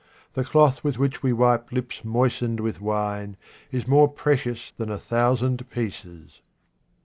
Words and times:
The 0.33 0.43
cloth 0.43 0.83
with 0.83 0.97
which 0.97 1.21
we 1.21 1.31
wipe 1.31 1.71
lips 1.71 2.03
moistened 2.03 2.59
with 2.59 2.81
wine 2.81 3.37
is 3.71 3.87
more 3.87 4.07
precious 4.07 4.71
than 4.75 4.89
a 4.89 4.97
thousand 4.97 5.69
pieces. 5.69 6.41